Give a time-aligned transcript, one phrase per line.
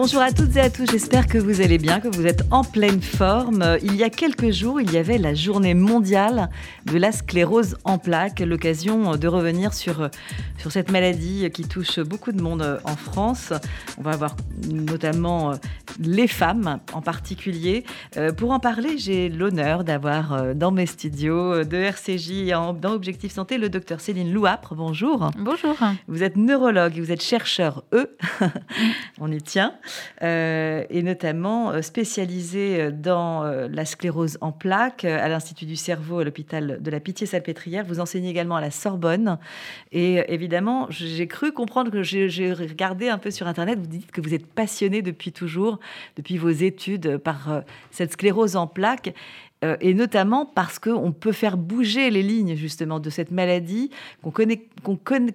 [0.00, 2.62] Bonjour à toutes et à tous, j'espère que vous allez bien, que vous êtes en
[2.62, 3.78] pleine forme.
[3.82, 6.50] Il y a quelques jours, il y avait la journée mondiale
[6.86, 10.08] de la sclérose en plaques, l'occasion de revenir sur,
[10.56, 13.52] sur cette maladie qui touche beaucoup de monde en France.
[13.98, 14.36] On va avoir
[14.70, 15.54] notamment
[15.98, 17.84] les femmes en particulier.
[18.36, 23.68] Pour en parler, j'ai l'honneur d'avoir dans mes studios de RCJ, dans Objectif Santé, le
[23.68, 24.76] docteur Céline Louapre.
[24.76, 25.32] Bonjour.
[25.36, 25.74] Bonjour.
[26.06, 28.16] Vous êtes neurologue, vous êtes chercheur E,
[29.20, 29.74] on y tient.
[30.22, 36.20] Euh, et notamment euh, spécialisé euh, dans la sclérose en plaques à l'Institut du cerveau
[36.20, 37.84] à l'hôpital de la Pitié-Salpêtrière.
[37.84, 39.38] Vous enseignez également à la Sorbonne.
[39.92, 44.20] Et évidemment, j'ai cru comprendre que j'ai regardé un peu sur Internet, vous dites que
[44.20, 45.78] vous êtes passionné depuis toujours,
[46.16, 49.14] depuis vos études, par cette sclérose en plaques.
[49.64, 53.90] Euh, et notamment parce qu'on peut faire bouger les lignes justement de cette maladie
[54.22, 54.30] qu'on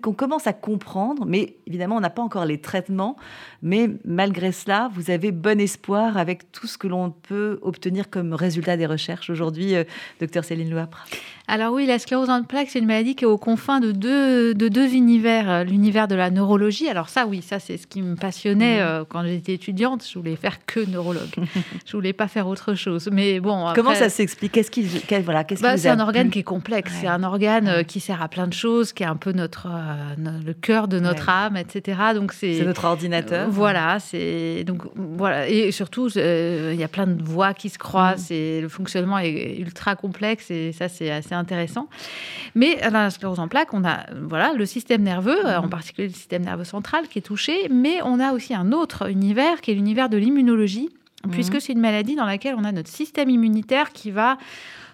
[0.02, 3.17] qu'on commence à comprendre, mais évidemment on n'a pas encore les traitements,
[3.61, 8.33] mais malgré cela, vous avez bon espoir avec tout ce que l'on peut obtenir comme
[8.33, 9.83] résultat des recherches aujourd'hui, euh,
[10.22, 11.05] docteur Céline Louapre.
[11.50, 14.53] Alors oui, la sclérose en plaques, c'est une maladie qui est aux confins de deux,
[14.53, 15.50] de deux univers.
[15.50, 19.05] Euh, l'univers de la neurologie, alors ça oui, ça c'est ce qui me passionnait mmh.
[19.09, 21.36] quand j'étais étudiante, je voulais faire que neurologue.
[21.86, 23.09] je voulais pas faire autre chose.
[23.11, 24.83] Mais bon, Comment ça s'explique Qu'est-ce qui,
[25.23, 26.94] voilà, qu'est-ce bah, C'est un organe qui est complexe.
[27.02, 29.67] C'est un organe euh, qui sert à plein de choses, qui est un peu notre,
[29.67, 32.00] euh, le cœur de notre âme, etc.
[32.14, 33.50] Donc c'est notre ordinateur.
[33.50, 37.78] voilà, c'est donc voilà et surtout euh, il y a plein de voies qui se
[37.78, 38.33] croisent mm.
[38.33, 41.88] et le fonctionnement est ultra complexe et ça c'est assez intéressant.
[42.55, 45.66] Mais dans la sclérose en plaques, on a voilà le système nerveux, mm.
[45.66, 49.09] en particulier le système nerveux central qui est touché, mais on a aussi un autre
[49.09, 50.89] univers qui est l'univers de l'immunologie
[51.32, 51.60] puisque mhm.
[51.60, 54.38] c'est une maladie dans laquelle on a notre système immunitaire qui va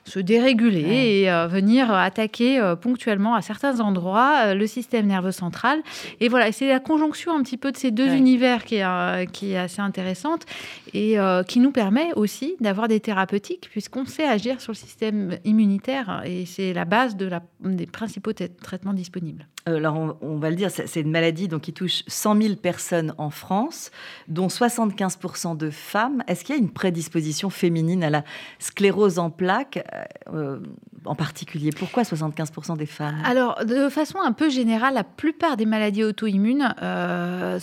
[0.06, 5.32] se déréguler et euh, venir attaquer euh, ponctuellement à certains endroits euh, le système nerveux
[5.32, 5.82] central.
[6.20, 9.54] Et voilà, c'est la conjonction un petit peu de ces deux univers qui est, qui
[9.54, 10.46] est assez intéressante
[10.94, 16.23] et qui nous permet aussi d'avoir des thérapeutiques puisqu'on sait agir sur le système immunitaire
[16.26, 19.48] et c'est la base des principaux traitements disponibles.
[19.66, 23.30] Alors, on, va le dire, c'est une maladie donc, qui touche 100 000 personnes en
[23.30, 23.92] France,
[24.27, 26.23] dont 75% de femmes.
[26.27, 28.23] Est-ce qu'il y a une prédisposition féminine à la
[28.58, 29.86] sclérose en plaques?
[30.33, 30.60] Euh,
[31.05, 33.17] en particulier Pourquoi 75% des femmes?
[33.23, 37.60] Alors, de façon un peu générale, la plupart des maladies auto-immunes, euh,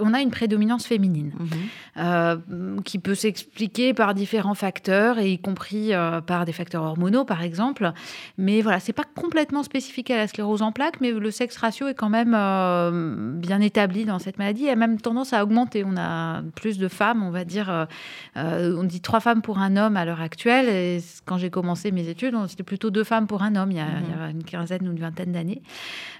[0.00, 1.48] on a une prédominance féminine, mhm.
[1.98, 2.36] euh,
[2.84, 5.92] qui peut s'expliquer par différents facteurs, et y compris
[6.26, 7.92] par des facteurs hormonaux, par exemple.
[8.38, 11.88] Mais voilà, c'est pas complètement spécifique à la sclérose en plaques, mais le sexe ratio
[11.88, 12.32] est quand même
[13.40, 15.84] bien établi dans cette maladie, et a même tendance à augmenter.
[15.86, 17.86] On a plus de femmes, on va dire,
[18.36, 22.08] on dit trois femmes pour un homme à l'heure actuelle, et quand j'ai commencé mes
[22.08, 24.30] études, c'était plutôt deux femmes pour un homme il y a, mhm.
[24.32, 25.62] une quinzaine ou une vingtaine d'années.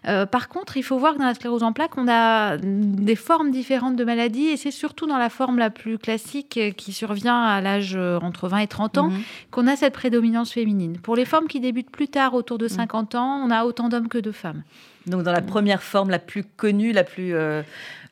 [0.09, 3.15] Euh, par contre, il faut voir que dans la sclérose en plaques, on a des
[3.15, 7.43] formes différentes de maladies et c'est surtout dans la forme la plus classique qui survient
[7.43, 9.21] à l'âge euh, entre 20 et 30 ans mhm.
[9.50, 10.97] qu'on a cette prédominance féminine.
[10.99, 13.21] Pour les formes qui débutent plus tard, autour de 50 mhm.
[13.21, 14.62] ans, on a autant d'hommes que de femmes.
[15.06, 17.34] Donc dans la première forme la plus connue, la plus...
[17.34, 17.62] Euh, euh,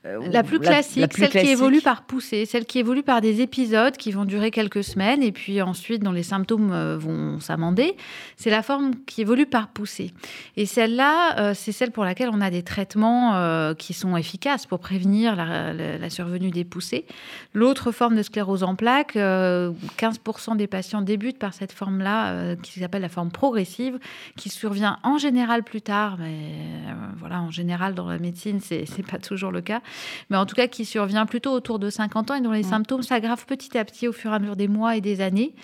[0.04, 4.12] la plus classique, celle qui évolue par poussée, celle qui évolue par des épisodes qui
[4.12, 7.96] vont durer quelques semaines et puis ensuite, dont les symptômes euh, vont s'amender,
[8.36, 10.12] c'est la forme qui évolue par poussée.
[10.56, 14.78] Et celle-là, euh, c'est celle pour laquelle on a des traitements qui sont efficaces pour
[14.78, 17.06] prévenir la, survenue des poussées.
[17.54, 23.02] L'autre forme de sclérose en plaques, 15% des patients débutent par cette forme-là, qui s'appelle
[23.02, 23.98] la forme progressive,
[24.36, 26.52] qui survient en général plus tard, mais
[27.18, 29.80] voilà, en général dans la médecine, c'est pas toujours le cas
[30.30, 33.02] mais en tout cas qui survient plutôt autour de 50 ans et dont les symptômes
[33.02, 35.54] s'aggravent petit à petit au fur et à mesure des mois et des années,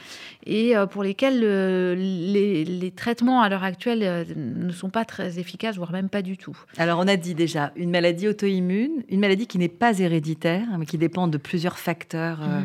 [0.47, 5.77] et euh, pour lesquels les, traitements à l'heure actuelle euh, ne sont pas très efficaces,
[5.77, 6.57] voire même pas du tout.
[6.77, 10.87] Alors on a dit déjà une maladie auto-immune, une maladie qui n'est pas héréditaire, mais
[10.87, 12.41] qui dépend de plusieurs facteurs.
[12.43, 12.61] Euh,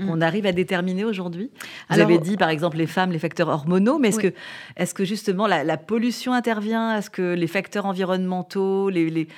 [0.00, 0.06] mmh.
[0.06, 0.10] Mm.
[0.10, 1.50] On arrive à déterminer aujourd'hui
[1.90, 4.32] Vous avez dit, par exemple, les femmes, les facteurs hormonaux, mais est-ce que,
[4.76, 6.96] est que justement la, pollution intervient?
[6.96, 9.28] Est-ce que les facteurs environnementaux, les,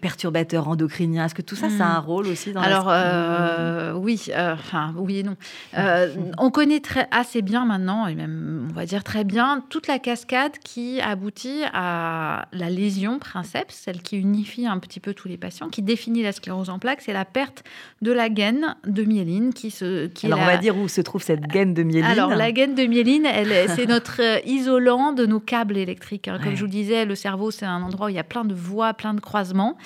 [0.00, 1.96] perturbateurs endocriniens, est-ce que tout ça, ça a mm.
[1.96, 5.36] un rôle aussi dans Alors, euh, oui, euh, enfin, oui et non.
[5.76, 9.86] Euh, on connaît très, assez bien maintenant, et même, on va dire très bien, toute
[9.86, 15.28] la cascade qui aboutit à la lésion princeps, celle qui unifie un petit peu tous
[15.28, 17.64] les patients, qui définit la sclérose en plaques, c'est la perte
[18.00, 21.22] de la gaine de myéline qui se qui Alors, on va dire où se trouve
[21.22, 22.04] cette gaine de myéline.
[22.04, 23.26] Alors, la gaine de myéline,
[23.74, 26.28] c'est notre euh, isolant de nos câbles électriques.
[26.28, 26.38] Hein.
[26.42, 28.44] Comme je vous le disais, le cerveau, c'est un endroit où il y a plein
[28.44, 29.76] de voies, plein de croisements.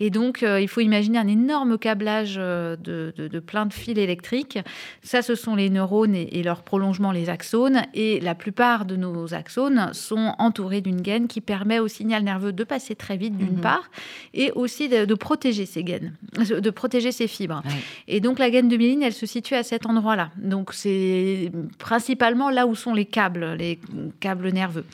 [0.00, 2.78] Et donc, euh, il faut imaginer un énorme câblage de,
[3.16, 4.58] de, plein de fils électriques.
[5.02, 7.82] Ça, ce sont les neurones et, et leur prolongement, les axones.
[7.94, 12.52] Et la plupart de nos axones sont entourés d'une gaine qui permet au signal nerveux
[12.52, 13.60] de passer très vite, d'une mhm.
[13.60, 13.90] part,
[14.34, 17.62] et aussi de, protéger ces gaines, de protéger ces fibres.
[18.08, 20.28] Et donc, la gaine de myéline, elle se situe à cet endroit-là.
[20.36, 23.80] Donc, c'est principalement là où sont les câbles, les
[24.20, 24.84] câbles nerveux.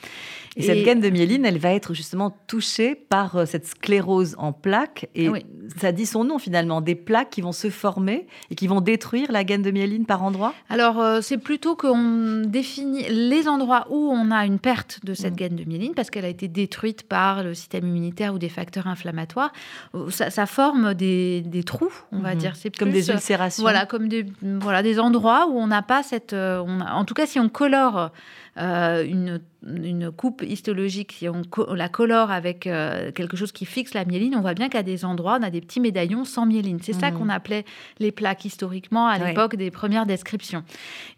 [0.55, 4.51] Et, cette gaine de myéline, elle va être justement touchée par euh, cette sclérose en
[4.51, 5.07] plaques.
[5.15, 5.29] Et
[5.77, 9.31] ça dit son nom finalement, des plaques qui vont se former et qui vont détruire
[9.31, 14.11] la gaine de myéline par endroit Alors, euh, c'est plutôt qu'on définit les endroits où
[14.11, 15.37] on a une perte de cette mm.
[15.37, 18.87] gaine de myéline parce qu'elle a été détruite par le système immunitaire ou des facteurs
[18.87, 19.51] inflammatoires.
[19.95, 22.37] Euh, ça, forme des, trous, on va mm-hmm.
[22.37, 22.55] dire.
[22.55, 23.63] C'est comme des ulcérations.
[23.63, 26.33] Voilà, comme des, voilà, des endroits où on n'a pas cette.
[26.33, 28.11] On en tout cas, si on colore
[28.57, 31.41] une une coupe histologique, si on,
[31.73, 35.03] la colore avec euh, quelque chose qui fixe la myéline, on voit bien qu'à des
[35.03, 36.79] endroits, on a des petits médaillons sans myéline.
[36.81, 37.15] C'est ça mmh.
[37.15, 37.65] qu'on appelait
[37.99, 40.63] les plaques historiquement à l'époque des premières descriptions.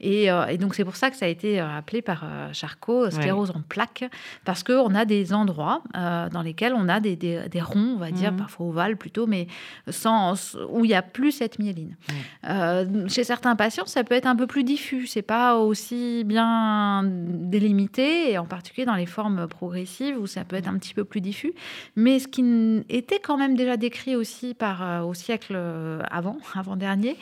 [0.03, 3.51] Euh, et, donc c'est pour ça que ça a été euh, appelé par Charcot sclérose
[3.51, 4.05] en plaques,
[4.43, 8.31] parce qu'on a des endroits dans lesquels on a des, des, ronds, on va dire,
[8.31, 8.37] mmh.
[8.37, 9.47] parfois ovales plutôt, mais
[9.89, 11.95] sans, où il n'y a plus cette myéline.
[13.07, 18.30] chez certains patients, ça peut être un peu plus diffus, c'est pas aussi bien délimité
[18.31, 21.21] et en particulier dans les formes progressives où ça peut être un petit peu plus
[21.21, 21.53] diffus.
[21.95, 26.37] Mais ce qui était quand même déjà décrit aussi par, euh, au siècle euh, avant,
[26.55, 27.17] avant-dernier,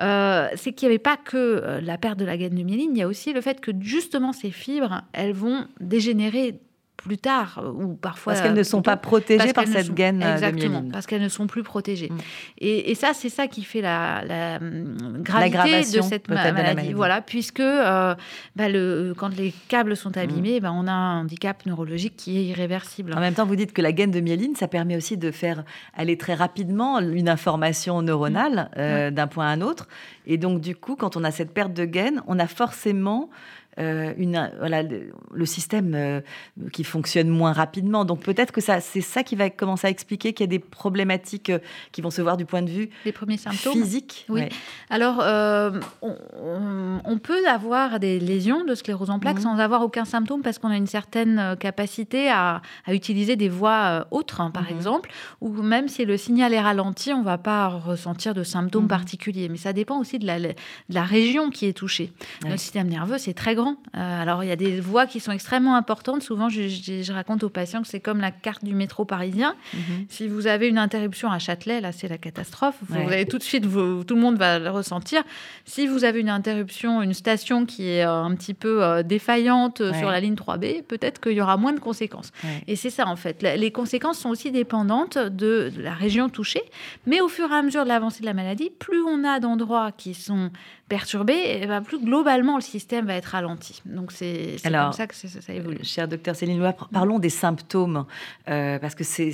[0.00, 2.98] euh, c'est qu'il n'y avait pas que la perte de la gaine de myéline, il
[2.98, 6.60] y a aussi le fait que justement ces fibres, elles vont dégénérer
[6.96, 10.34] plus tard euh, ou parfois parce qu'elles ne sont pas protégées par cette gaine euh,
[10.34, 12.18] exactement parce qu'elles ne sont plus protégées mm.
[12.58, 16.92] et, ça c'est ça qui fait la, la hum, gravité de cette maladie.
[16.92, 18.14] voilà puisque euh,
[18.56, 20.62] bah, le, quand les câbles sont abîmés mm.
[20.62, 23.82] bah, on a un handicap neurologique qui est irréversible en même temps vous dites que
[23.82, 25.64] la gaine de myéline ça permet aussi de faire
[25.94, 29.14] aller très rapidement une information neuronale mm.
[29.14, 29.88] d'un point à un autre
[30.26, 33.63] et donc du coup quand on a cette perte de gaine on a forcément euh,
[33.78, 36.20] une, voilà, le, système euh,
[36.72, 38.04] qui fonctionne moins rapidement.
[38.04, 40.58] Donc peut-être que ça, c'est ça qui va commencer à expliquer qu'il y a des
[40.58, 41.58] problématiques euh,
[41.92, 43.72] qui vont se voir du point de vue Les premiers symptômes.
[43.72, 44.26] physique.
[44.28, 44.42] Oui.
[44.90, 45.18] Alors,
[46.02, 49.42] on, peut avoir des lésions de sclérose en plaques mhm.
[49.42, 54.40] sans avoir aucun symptôme parce qu'on a une certaine capacité à, utiliser des voies autres,
[54.40, 54.76] hein, par mhm.
[54.76, 55.10] exemple,
[55.40, 58.88] ou même si le signal est ralenti, on ne va pas ressentir de symptômes mhm.
[58.88, 59.48] particuliers.
[59.48, 60.54] Mais ça dépend aussi de la, de
[60.90, 62.12] la région qui est touchée.
[62.46, 65.32] Le système nerveux, c'est très grand euh, alors, il y a des voies qui sont
[65.32, 66.22] extrêmement importantes.
[66.22, 69.54] Souvent, je, raconte aux patients que c'est comme la carte du métro parisien.
[69.72, 70.06] Mhm.
[70.08, 72.76] Si vous avez une interruption à Châtelet, là, c'est la catastrophe.
[72.82, 72.96] Vous
[73.28, 75.22] tout de suite, tout le monde va le ressentir.
[75.64, 79.82] Si vous avez une interruption, une station qui est euh, un petit peu euh, défaillante
[79.92, 82.32] sur la ligne 3B, peut-être qu'il y aura moins de conséquences.
[82.66, 83.42] Et c'est ça, en fait.
[83.42, 86.62] Les conséquences sont aussi dépendantes de, la région touchée.
[87.06, 89.92] Mais au fur et à mesure de l'avancée de la maladie, plus on a d'endroits
[89.92, 90.50] qui sont
[90.88, 93.82] perturbés, et ben, plus globalement le système va être ralenti.
[93.86, 95.78] Donc c'est comme ça que ça, évolue.
[95.82, 98.04] Cher docteur Céline Loire, parlons des symptômes,
[98.48, 99.32] euh, parce que c'est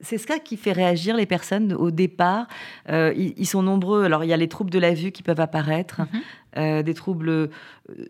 [0.00, 2.46] c'est ce qui fait réagir les personnes au départ.
[2.88, 4.04] Euh, ils, sont nombreux.
[4.04, 6.20] Alors, il y a les troubles de la vue qui peuvent apparaître, mhm.
[6.58, 7.48] Euh, des troubles euh,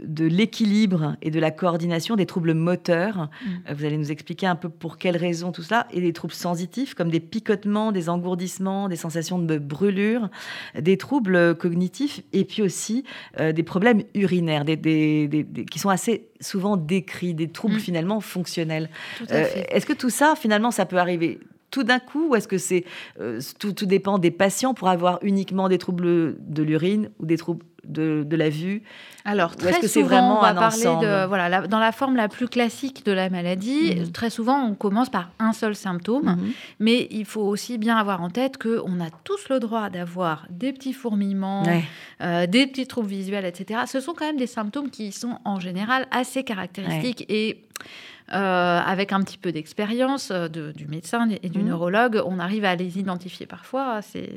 [0.02, 3.28] de l'équilibre et de la coordination, des troubles moteurs.
[3.44, 3.74] Mhm.
[3.76, 5.86] vous allez nous expliquer un peu pour quelles raisons tout cela.
[5.92, 10.30] Et des troubles sensitifs, comme des picotements, des engourdissements, des sensations de brûlure,
[10.78, 13.04] des troubles cognitifs, et puis aussi
[13.38, 17.80] des problèmes urinaires, des, qui sont assez souvent décrits, des troubles mhm.
[17.80, 18.90] finalement fonctionnels.
[19.28, 21.38] Est-ce que tout ça, finalement, ça peut arriver
[21.70, 22.84] tout d'un coup ou est-ce que c'est
[23.20, 27.36] euh, tout, tout, dépend des patients pour avoir uniquement des troubles de l'urine ou des
[27.36, 28.82] troubles de, de la vue
[29.24, 32.48] Alors très souvent, c'est vraiment on va parler de voilà dans la forme la plus
[32.48, 33.94] classique de la maladie.
[33.96, 34.12] Mhm.
[34.12, 36.52] Très souvent, on commence par un seul symptôme, mhm.
[36.80, 40.46] mais il faut aussi bien avoir en tête que on a tous le droit d'avoir
[40.50, 41.64] des petits fourmillements,
[42.20, 43.80] euh, des petits troubles visuels, etc.
[43.86, 47.64] Ce sont quand même des symptômes qui sont en général assez caractéristiques et
[48.32, 51.66] euh, avec un petit peu d'expérience euh, du médecin et du mmh.
[51.66, 54.00] neurologue, on arrive à les identifier parfois.
[54.02, 54.28] C'est,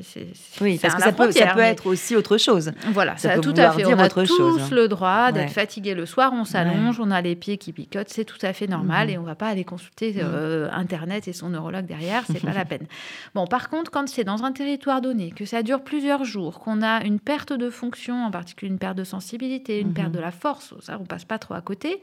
[0.62, 2.72] oui, parce que ça peut, ça peut, être aussi autre chose.
[2.92, 3.84] Voilà, ça, tout à fait.
[3.84, 4.70] On a tous chose.
[4.70, 8.24] le droit d'être fatigué le soir, on s'allonge, on a les pieds qui picotent, c'est
[8.24, 9.10] tout à fait normal mmh.
[9.10, 10.20] et on va pas aller consulter mmh.
[10.22, 12.86] euh, Internet et son neurologue derrière, c'est pas la peine.
[13.34, 16.80] Bon, par contre, quand c'est dans un territoire donné, que ça dure plusieurs jours, qu'on
[16.80, 20.30] a une perte de fonction, en particulier une perte de sensibilité, une perte de la
[20.30, 22.00] force, ça on passe pas trop à côté,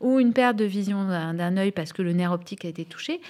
[0.00, 3.20] ou une perte de vision d'un œil parce que le nerf optique a été touché.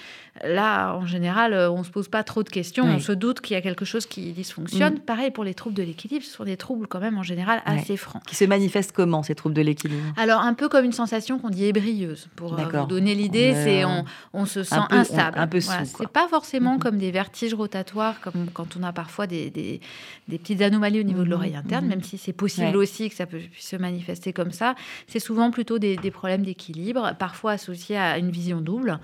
[0.43, 2.85] Là, en général, on ne se pose pas trop de questions.
[2.85, 4.95] On se doute qu'il y a quelque chose qui dysfonctionne.
[4.95, 4.99] Mm.
[4.99, 6.25] Pareil pour les troubles de l'équilibre.
[6.25, 8.23] Ce sont des troubles quand même en général assez francs.
[8.25, 10.01] Qui se manifestent comment ces troubles de l'équilibre?
[10.17, 12.27] Alors un peu comme une sensation qu'on dit ébrieuse.
[12.35, 15.37] Pour euh, vous donner l'idée, c'est on, on, se sent instable.
[15.37, 16.79] un peu C'est pas forcément mm-hmm.
[16.79, 19.79] comme des vertiges rotatoires, comme quand on a parfois des, des,
[20.27, 21.89] petites anomalies au niveau de l'oreille interne, mm-hmm.
[21.89, 24.75] même si c'est possible aussi que ça peut se manifester comme ça.
[25.07, 28.99] C'est souvent plutôt des, des problèmes d'équilibre, parfois associés à une vision double.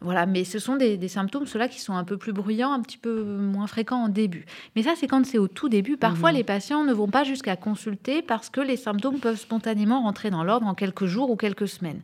[0.00, 2.98] Voilà, mais ce sont des, symptômes, ceux-là, qui sont un peu plus bruyants, un petit
[2.98, 4.44] peu moins fréquents en début.
[4.76, 5.96] Mais ça, c'est quand c'est au tout début.
[5.96, 6.36] Parfois, mhm.
[6.36, 10.44] les patients ne vont pas jusqu'à consulter parce que les symptômes peuvent spontanément rentrer dans
[10.44, 12.00] l'ordre en quelques jours ou quelques semaines.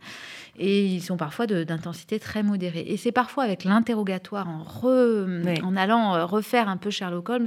[0.63, 2.85] Et ils sont parfois d'intensité très modérée.
[2.87, 7.47] Et c'est parfois avec l'interrogatoire, en, en allant euh, refaire un peu Sherlock Holmes,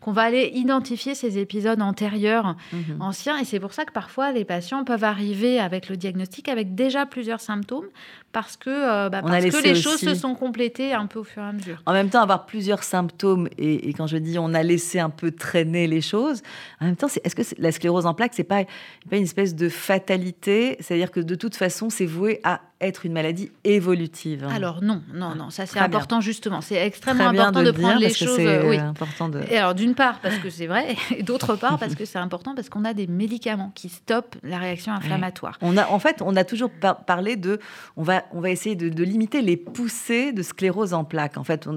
[0.00, 3.00] qu'on va aller identifier ces épisodes antérieurs, mhm.
[3.00, 3.38] anciens.
[3.38, 7.06] Et c'est pour ça que parfois, les patients peuvent arriver avec le diagnostic avec déjà
[7.06, 7.88] plusieurs symptômes
[8.32, 11.42] parce que, euh, bah, parce que les choses se sont complétées un peu au fur
[11.42, 11.82] et à mesure.
[11.86, 15.30] En même temps, avoir plusieurs symptômes, et, quand je dis on a laissé un peu
[15.30, 16.42] traîner les choses,
[16.80, 18.64] en même temps, est-ce que la sclérose en plaques, c'est pas,
[19.10, 20.76] pas une espèce de fatalité?
[20.80, 24.46] C'est-à-dire que de toute façon, c'est voué à être une maladie évolutive.
[24.54, 26.60] Alors non, non, non, ça c'est important justement.
[26.60, 28.38] C'est extrêmement important de, prendre les choses.
[28.38, 28.78] Euh, oui.
[28.78, 29.42] Important de...
[29.50, 32.54] Et alors d'une part parce que c'est vrai, et d'autre part parce que c'est important
[32.54, 35.58] parce qu'on a des médicaments qui stoppent la réaction inflammatoire.
[35.60, 36.70] On a, en fait, on a toujours
[37.06, 37.58] parlé de,
[37.96, 41.38] on va, on va essayer de, limiter les poussées de sclérose en plaques.
[41.38, 41.68] En fait,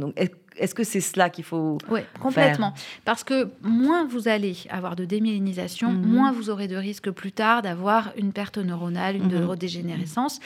[0.57, 2.73] est-ce que c'est cela qu'il faut Oui, complètement.
[3.05, 6.05] Parce que moins vous allez avoir de démyélinisation, mhm.
[6.05, 9.39] moins vous aurez de risque plus tard d'avoir une perte neuronale, une mhm.
[9.39, 10.39] neurodégénérescence.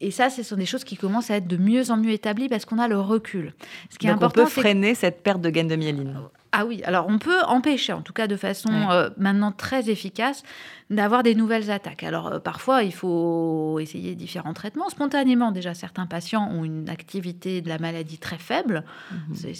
[0.00, 2.48] Et ça, ce sont des choses qui commencent à être de mieux en mieux établies
[2.48, 3.54] parce qu'on a le recul.
[3.90, 6.16] Ce qui est important, on peut freiner cette perte de gain de myéline.
[6.56, 10.44] Ah oui, alors on peut empêcher, en tout cas de façon euh, maintenant très efficace,
[10.90, 12.02] d'avoir des nouvelles attaques.
[12.02, 14.88] Alors euh, parfois, il faut essayer différents traitements.
[14.88, 18.84] Spontanément, déjà, certains patients ont une activité de la maladie très faible.
[19.10, 19.54] Mhm.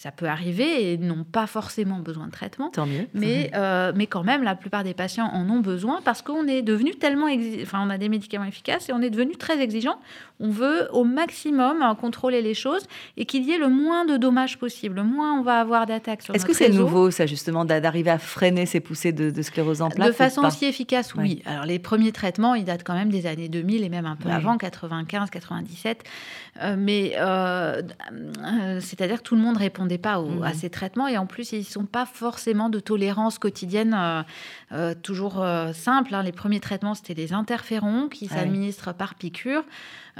[0.00, 2.70] Ça peut arriver et n'ont pas forcément besoin de traitement.
[2.70, 3.06] Tant mieux.
[3.12, 6.62] Mais, euh, mais quand même, la plupart des patients en ont besoin parce qu'on est
[6.62, 7.26] devenu tellement...
[7.62, 9.98] Enfin, on a des médicaments efficaces et on est devenu très exigeant.
[10.38, 12.86] On veut au maximum contrôler les choses
[13.18, 14.96] et qu'il y ait le moins de dommages possible.
[14.96, 18.18] Le moins on va avoir d'attaques sur Est-ce que c'est nouveau, ça, justement, d'arriver à
[18.18, 21.42] freiner ces poussées de, sclérose en plaques De façon aussi efficace, oui.
[21.46, 24.28] Alors, les premiers traitements, ils datent quand même des années 2000 et même un peu
[24.28, 26.04] avant, 95, 97.
[26.62, 30.54] Euh, mais euh, euh, c'est-à-dire que tout le monde ne répondait pas à mhm.
[30.54, 33.96] ces traitements et en plus, ils ne sont pas forcément de tolérance quotidienne
[35.02, 36.14] toujours simple.
[36.14, 36.22] Hein.
[36.22, 39.64] Les premiers traitements, c'était des interférons qui s'administrent par piqûre.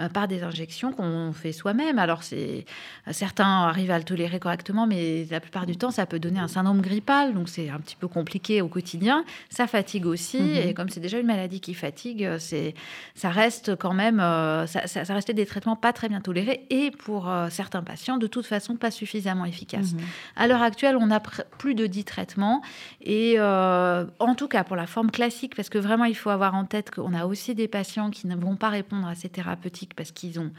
[0.01, 1.99] Euh, par des injections qu'on fait soi-même.
[1.99, 2.65] Alors, c'est
[3.11, 6.49] certains arrivent à le tolérer correctement, mais la plupart du temps, ça peut donner un
[6.49, 9.25] syndrome grippal, donc c'est un petit peu compliqué au quotidien.
[9.51, 10.57] Ça fatigue aussi, mhm.
[10.57, 12.75] et comme c'est déjà une maladie qui fatigue, c'est
[13.15, 16.91] ça reste quand même, euh, ça, ça, restait des traitements pas très bien tolérés, et
[16.91, 19.93] pour euh, certains patients, de toute façon, pas suffisamment efficaces.
[19.93, 20.01] Mhm.
[20.37, 22.63] À l'heure actuelle, on a plus de 10 traitements,
[23.03, 26.65] et en tout cas pour la forme classique, parce que vraiment, il faut avoir en
[26.65, 30.13] tête qu'on a aussi des patients qui ne vont pas répondre à ces thérapeutiques parce
[30.13, 30.51] qu'ils ont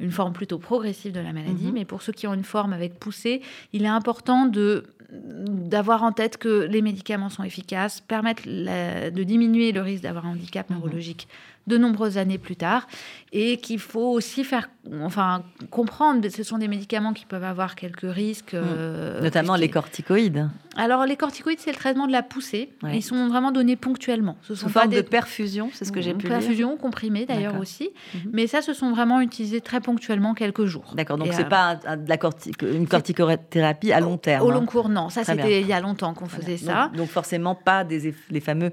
[0.00, 1.66] une forme plutôt progressive de la maladie.
[1.66, 1.72] Mhm.
[1.74, 6.10] Mais pour ceux qui ont une forme avec poussée, il est important de d'avoir en
[6.10, 10.76] tête que les médicaments sont efficaces, permettent de diminuer le risque d'avoir un handicap mhm.
[10.76, 11.28] neurologique
[11.66, 12.86] de nombreuses années plus tard,
[13.32, 14.68] et qu'il faut aussi faire,
[15.02, 18.54] enfin, comprendre ce sont des médicaments qui peuvent avoir quelques risques.
[18.54, 18.62] Mm.
[18.64, 20.48] Euh, Notamment les corticoïdes.
[20.76, 22.70] Alors, les corticoïdes, c'est le traitement de la poussée.
[22.92, 24.36] Ils sont vraiment donnés ponctuellement.
[24.42, 25.02] Ce sont Sous forme des...
[25.02, 27.90] de perfusion, c'est ce que j'ai pu Perfusion, comprimée d'ailleurs aussi.
[28.14, 28.30] Mhm.
[28.32, 30.92] Mais ça, ce sont vraiment utilisés très ponctuellement quelques jours.
[30.94, 32.18] D'accord, donc c'est euh, pas de la
[32.62, 34.46] une corticothérapie à long terme.
[34.46, 35.08] Au long cours, non.
[35.08, 36.90] Ça, c'était il y a longtemps qu'on faisait ça.
[36.94, 38.72] Donc, forcément, pas des les fameux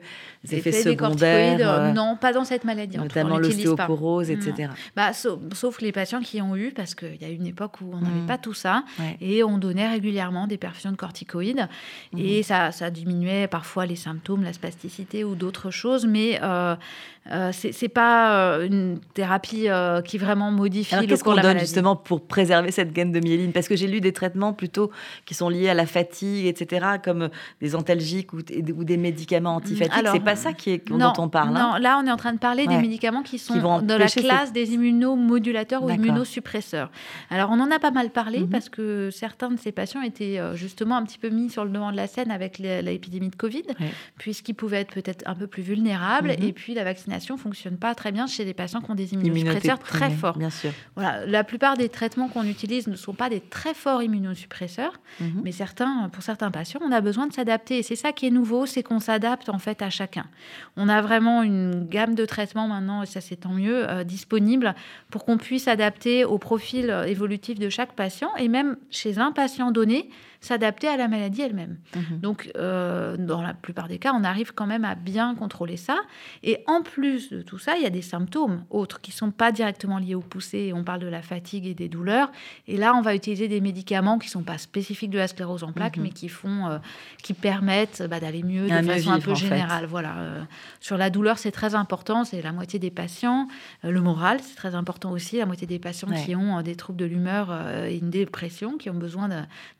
[0.51, 1.57] effets, secondaires.
[1.61, 4.69] Euh, non, pas dans cette maladie Notamment l'ostéoporose, etc.
[4.95, 8.01] Bah, sauf, les patients qui ont eu, parce qu'il y a une époque où on
[8.01, 8.27] n'avait mm.
[8.27, 8.83] pas tout ça,
[9.21, 11.67] et on donnait régulièrement des perfusions de corticoïdes,
[12.17, 16.75] et ça, ça diminuait parfois les symptômes, la spasticité ou d'autres choses, mais euh,
[17.31, 21.59] euh, c'est pas euh, une thérapie euh, qui vraiment modifie Alors, le de la donne
[21.59, 23.53] justement pour préserver cette gaine de myéline?
[23.53, 24.91] Parce que j'ai lu des traitements plutôt
[25.25, 27.29] qui sont liés à la fatigue, etc., comme
[27.61, 30.05] des antalgiques ou, des médicaments antifatigue.
[30.11, 31.55] C'est pas ça qui est, dont on parle.
[31.55, 31.71] Hein.
[31.73, 34.51] Non, là on est en train de parler des médicaments qui sont dans la classe
[34.51, 36.91] des immunomodulateurs ou immunosuppresseurs.
[37.29, 38.49] Alors on en a pas mal parlé mhm.
[38.49, 41.91] parce que certains de ces patients étaient justement un petit peu mis sur le devant
[41.91, 43.63] de la scène avec l'épidémie de Covid,
[44.17, 46.29] puisqu'ils pouvaient être peut-être un peu plus vulnérables.
[46.29, 46.43] Mhm.
[46.43, 49.13] Et puis la vaccination ne fonctionne pas très bien chez des patients qui ont des
[49.13, 50.37] immunosuppresseurs très forts.
[50.37, 50.71] Bien sûr.
[50.95, 55.41] Voilà, la plupart des traitements qu'on utilise ne sont pas des très forts immunosuppresseurs, mhm.
[55.43, 57.79] mais certains, pour certains patients, on a besoin de s'adapter.
[57.79, 60.25] Et c'est ça qui est nouveau, c'est qu'on s'adapte en fait à chacun.
[60.77, 64.75] On a vraiment une gamme de traitements maintenant, et ça c'est tant mieux, disponibles
[65.09, 69.71] pour qu'on puisse adapter au profil évolutif de chaque patient et même chez un patient
[69.71, 70.09] donné,
[70.43, 71.77] s'adapter à la maladie elle-même.
[71.95, 72.19] Mhm.
[72.19, 75.95] Donc, euh, dans la plupart des cas, on arrive quand même à bien contrôler ça.
[76.43, 79.31] Et en plus de tout ça, il y a des symptômes autres qui ne sont
[79.31, 80.73] pas directement liés au poussé.
[80.75, 82.29] On parle de la fatigue et des douleurs.
[82.67, 85.63] Et là, on va utiliser des médicaments qui ne sont pas spécifiques de la sclérose
[85.63, 86.03] en plaques, mhm.
[86.03, 86.77] mais qui font, euh,
[87.21, 89.85] qui permettent bah, d'aller mieux de façon un peu générale.
[89.85, 90.17] Voilà.
[90.17, 90.43] Euh,
[90.81, 92.25] sur la douleur, c'est très important.
[92.25, 93.47] C'est la moitié des patients.
[93.83, 95.37] le moral, c'est très important aussi.
[95.37, 97.53] La moitié des patients qui ont des troubles de l'humeur
[97.85, 99.29] et une dépression, qui ont besoin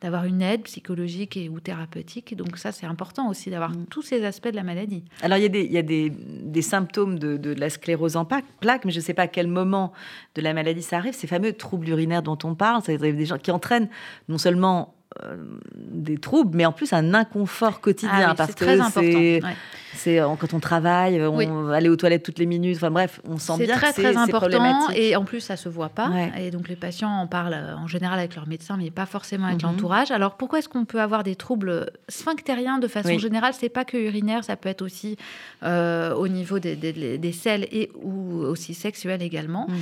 [0.01, 2.35] d'avoir une aide psychologique et ou thérapeutique.
[2.35, 3.87] Donc ça, c'est important aussi d'avoir mm.
[3.89, 5.03] tous ces aspects de la maladie.
[5.21, 8.15] Alors il y a des, il y a des, des symptômes de, de, la sclérose
[8.15, 9.93] en plaques, mais je ne sais pas à quel moment
[10.35, 11.13] de la maladie ça arrive.
[11.13, 13.89] Ces fameux troubles urinaires dont on parle, ça arrive des gens qui entraînent
[14.29, 14.93] non seulement
[15.23, 15.37] euh,
[15.75, 19.47] des troubles, mais en plus un inconfort quotidien ah parce que c'est important.
[19.95, 22.77] C'est quand on travaille, on va aller aux toilettes toutes les minutes.
[22.77, 24.89] Enfin bref, on sent bien très, que c'est très important.
[24.95, 26.11] Et en plus, ça se voit pas.
[26.39, 29.47] Et donc les patients en parlent euh, en général avec leur médecin, mais pas forcément
[29.47, 29.69] avec mhm.
[29.69, 30.11] l'entourage.
[30.11, 33.53] Alors pourquoi est-ce qu'on peut avoir des troubles sphinctériens de façon générale?
[33.53, 35.17] C'est pas que urinaire, ça peut être aussi
[35.63, 39.67] euh, au niveau des, des, selles et ou aussi sexuel également.
[39.67, 39.77] Mhm.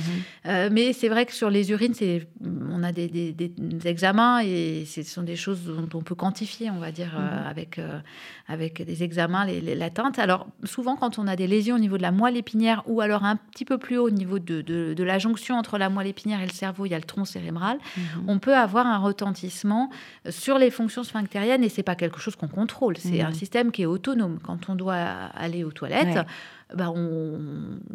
[0.46, 2.26] Euh, mais c'est vrai que sur les urines, c'est
[2.70, 3.52] on a des, des,
[3.84, 7.48] examens et ce sont des choses dont on peut quantifier, on va dire, mhm.
[7.48, 7.80] avec
[8.48, 9.74] avec des examens, les, les
[10.18, 13.24] alors souvent quand on a des lésions au niveau de la moelle épinière ou alors
[13.24, 16.46] un petit peu plus haut au niveau de, la jonction entre la moelle épinière et
[16.46, 18.24] le cerveau, il y a le tronc cérébral, mhm.
[18.28, 19.90] on peut avoir un retentissement
[20.28, 23.26] sur les fonctions sphinctériennes et c'est pas quelque chose qu'on contrôle, c'est mhm.
[23.26, 24.38] un système qui est autonome.
[24.42, 26.26] Quand on doit aller aux toilettes,
[26.74, 27.38] bah, on,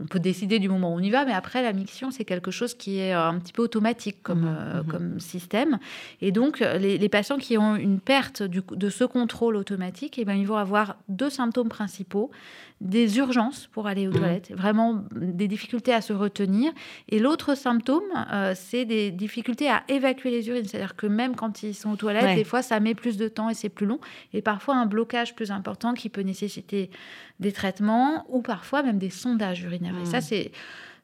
[0.09, 2.73] peut décider du moment où on y va, mais après, la miction, c'est quelque chose
[2.73, 4.87] qui est un petit peu automatique comme, mmh, euh, mmh.
[4.87, 5.79] comme système.
[6.21, 10.25] Et donc, les, patients qui ont une perte du, de ce contrôle automatique, et eh
[10.25, 12.31] ben, ils vont avoir deux symptômes principaux
[12.79, 14.17] des urgences pour aller aux mmh.
[14.17, 16.71] toilettes, vraiment des difficultés à se retenir.
[17.09, 20.65] Et l'autre symptôme, euh, c'est des difficultés à évacuer les urines.
[20.65, 23.49] C'est-à-dire que même quand ils sont aux toilettes, des fois, ça met plus de temps
[23.49, 23.99] et c'est plus long.
[24.33, 26.91] Et parfois, un blocage plus important qui peut nécessiter
[27.39, 29.95] des traitements ou parfois même des sondages urinaires.
[30.01, 30.21] Et ça, mmh.
[30.21, 30.51] c'est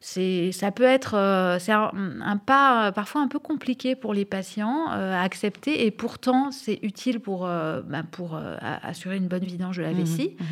[0.06, 4.92] c'est, ça peut être euh, c'est un, pas parfois un peu compliqué pour les patients
[4.92, 8.38] euh, à accepter et pourtant c'est utile pour, euh, bah, pour
[8.82, 10.36] assurer une bonne vidange de la mmh vessie.
[10.38, 10.44] Mmh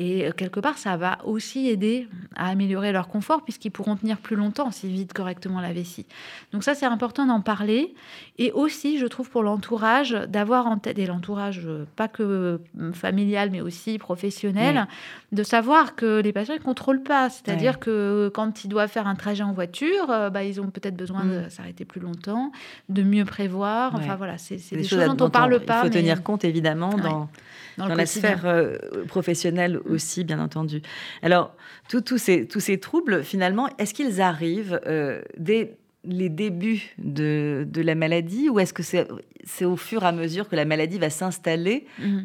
[0.00, 4.36] et quelque part, ça va aussi aider à améliorer leur confort puisqu'ils pourront tenir plus
[4.36, 6.06] longtemps s'ils vident correctement la vessie.
[6.52, 7.96] Donc ça, c'est important d'en parler.
[8.38, 12.60] Et aussi, je trouve pour l'entourage, d'avoir en tête, et l'entourage pas que
[12.92, 14.86] familial, mais aussi professionnel,
[15.32, 17.28] de savoir que les patients ne contrôlent pas.
[17.28, 20.96] C'est-à-dire que quand ils doivent faire un trajet en voiture, euh, bah, ils ont peut-être
[20.96, 21.50] besoin de mm.
[21.50, 22.52] s'arrêter plus longtemps,
[22.88, 23.94] de mieux prévoir.
[23.94, 25.82] Enfin voilà, c'est des, choses dont on ne parle pas.
[25.84, 27.28] Il faut tenir compte évidemment dans,
[27.76, 29.92] dans, la sphère euh, professionnelle mm.
[29.92, 30.82] aussi, bien entendu.
[31.22, 31.54] Alors,
[31.88, 37.82] tous ces, tous ces troubles, finalement, est-ce qu'ils arrivent euh, dès les débuts de, de
[37.82, 39.08] la maladie ou est-ce que c'est
[39.44, 42.20] c'est au fur et à mesure que la maladie va s'installer mm.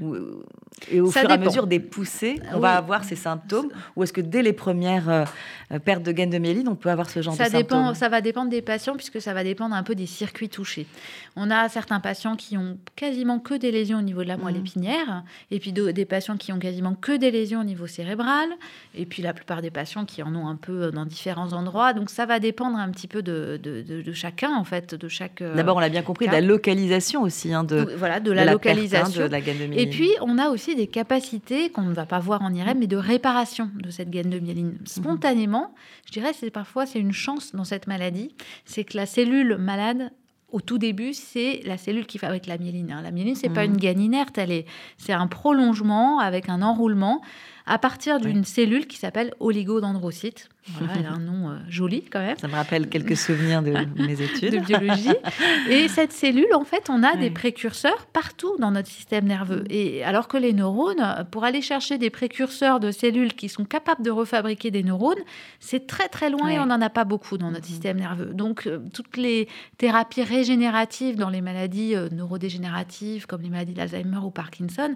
[0.92, 4.14] et au fur et à mesure des poussées, on va avoir ces symptômes Ou est-ce
[4.14, 7.36] que dès les premières euh, pertes de gaines de myéline, on peut avoir ce genre
[7.36, 9.96] ça de dépend, symptômes Ça va dépendre des patients puisque ça va dépendre un peu
[9.96, 10.88] des circuits touchés.
[11.36, 14.56] On a certains patients qui ont quasiment que des lésions au niveau de la moelle
[14.56, 14.66] mm.
[14.66, 18.50] épinière et puis des patients qui ont quasiment que des lésions au niveau cérébral
[18.96, 21.94] et puis la plupart des patients qui en ont un peu dans différents endroits.
[21.94, 25.42] Donc ça va dépendre un petit peu de, de, chacun en fait, de chaque.
[25.42, 28.46] Euh, D'abord, on l'a bien compris, de la localisation aussi hein, de, voilà, de, la,
[28.46, 29.24] localisation.
[29.24, 29.88] de la gaine de myéline.
[29.88, 32.88] Et puis, on a aussi des capacités qu'on ne va pas voir en IRM, mais
[32.88, 34.78] de réparation de cette gaine de myéline.
[34.80, 34.86] Mhm.
[34.86, 35.74] Spontanément,
[36.06, 38.34] je dirais, c'est parfois c'est une chance dans cette maladie,
[38.66, 40.12] c'est que la cellule malade
[40.52, 42.92] au tout début, c'est la cellule qui fabrique la myéline.
[42.92, 43.02] Hein.
[43.02, 43.74] La myéline, c'est pas mhm.
[43.74, 44.66] une gaine inerte, elle est,
[44.98, 47.22] c'est un prolongement avec un enroulement
[47.66, 50.50] à partir d'une cellule qui s'appelle oligodendrocyte.
[50.68, 52.38] Voilà, elle a un nom euh, joli quand même.
[52.38, 53.72] Ça me rappelle quelques souvenirs de
[54.02, 54.54] mes études.
[54.54, 55.10] de biologie.
[55.70, 59.66] Et cette cellule, en fait, on a des précurseurs partout dans notre système nerveux.
[59.70, 64.04] Et alors que les neurones, pour aller chercher des précurseurs de cellules qui sont capables
[64.04, 65.20] de refabriquer des neurones,
[65.60, 67.70] c'est très très loin et on n'en a pas beaucoup dans notre mm-hmm.
[67.70, 68.34] système nerveux.
[68.34, 74.20] Donc, euh, toutes les thérapies régénératives dans les maladies euh, neurodégénératives, comme les maladies d'Alzheimer
[74.24, 74.96] ou Parkinson,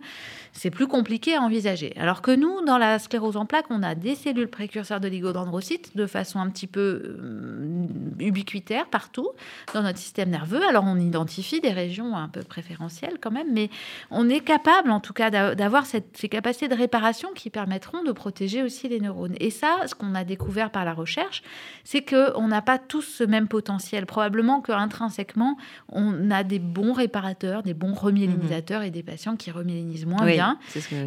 [0.54, 1.94] c'est plus compliqué à envisager.
[1.98, 5.96] Alors que nous, dans la sclérose en plaques, on a des cellules précurseurs de l'oligodendrocyte
[5.96, 7.88] de façon un petit peu euh,
[8.20, 9.30] ubiquitaire partout
[9.74, 10.62] dans notre système nerveux.
[10.67, 13.70] Alors on identifie des régions un peu préférentielles quand même, mais
[14.12, 18.63] on est capable en tout cas d'avoir ces capacités de réparation qui permettront de protéger
[18.63, 19.36] aussi les neurones.
[19.39, 21.43] Et ça, ce qu'on a découvert par la recherche,
[21.84, 24.06] c'est qu'on n'a pas tous ce même potentiel.
[24.06, 25.58] Probablement qu'intrinsèquement,
[25.89, 30.60] on a des bons réparateurs, des bons remyélinisateurs et des patients qui remyélinisent moins bien.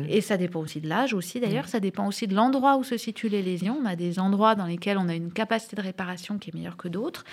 [0.09, 1.69] Et ça dépend aussi de l'âge aussi d'ailleurs.
[1.69, 3.79] Ça dépend aussi de l'endroit où se situent les lésions.
[3.83, 6.77] On a des endroits dans lesquels on a une capacité de réparation qui est meilleure
[6.77, 7.25] que d'autres.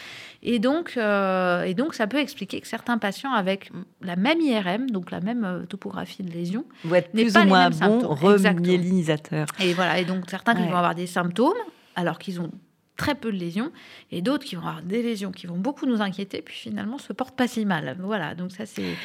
[0.44, 4.90] Et donc, euh, et donc, ça peut expliquer que certains patients avec la même IRM,
[4.90, 9.48] donc la même euh, topographie de lésion, vont être plus ou moins bons remyélinisateurs.
[9.60, 10.00] Et voilà.
[10.00, 11.54] Et donc, certains qui vont avoir des symptômes
[11.96, 12.52] alors qu'ils ont
[12.98, 13.72] très peu de lésions,
[14.12, 17.14] et d'autres qui vont avoir des lésions qui vont beaucoup nous inquiéter, puis finalement se
[17.14, 17.96] portent pas si mal.
[18.00, 18.96] Voilà, donc ça c'est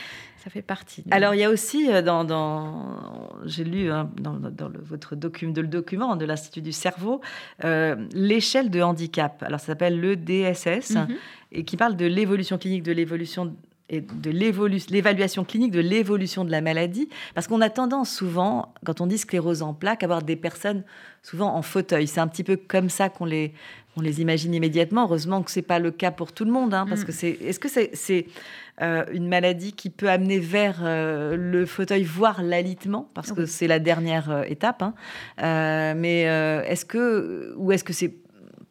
[0.43, 1.05] ça fait partie.
[1.13, 5.15] Alors il y a aussi euh, dans, dans j'ai lu hein, dans, dans le, votre
[5.15, 7.21] document, de le document de l'Institut du cerveau
[7.65, 9.43] euh, l'échelle de handicap.
[9.45, 11.17] Alors ça s'appelle le DSS mhm.
[11.53, 13.55] et qui parle de l'évolution clinique de l'évolution
[13.93, 19.01] et de l'évaluation clinique de l'évolution de la maladie, parce qu'on a tendance souvent, quand
[19.03, 20.83] on dit sclérose en plaques, à avoir des personnes
[21.23, 22.07] souvent en fauteuil.
[22.07, 23.53] C'est un petit peu comme ça qu'on les,
[23.97, 25.05] on les imagine immédiatement.
[25.05, 27.05] Heureusement que c'est pas le cas pour tout le monde, hein, parce mm.
[27.05, 27.31] que c'est.
[27.43, 28.27] Est-ce que c'est
[28.81, 33.67] euh, une maladie qui peut amener vers euh, le fauteuil, voire l'alitement, parce que c'est
[33.67, 34.83] la dernière euh, étape.
[34.83, 34.95] Hein.
[35.95, 38.22] mais est-ce que ou est-ce que c'est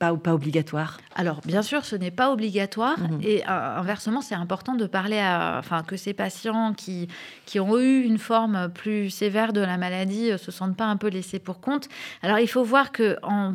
[0.01, 2.97] pas, pas obligatoire Alors, bien sûr, ce n'est pas obligatoire.
[2.99, 3.19] Mhm.
[3.21, 7.07] Et inversement, c'est important de parler à, enfin, que ces patients qui,
[7.45, 10.97] qui ont eu une forme plus sévère de la maladie ne se sentent pas un
[10.97, 11.87] peu laissés pour compte.
[12.23, 13.53] Alors, il faut voir que en,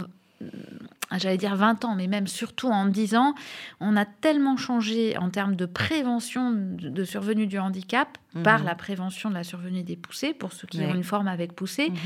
[1.12, 3.34] j'allais dire 20 ans, mais même surtout en 10 ans,
[3.80, 8.42] on a tellement changé en termes de prévention de survenue du handicap mhm.
[8.42, 11.52] par la prévention de la survenue des poussées, pour ceux qui ont une forme avec
[11.54, 11.96] poussée, mhm.